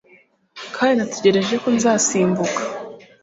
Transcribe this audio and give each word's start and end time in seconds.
Kandi 0.75 0.93
natekereje 0.97 1.55
ko 1.63 1.67
nzasimbuka 1.75 2.61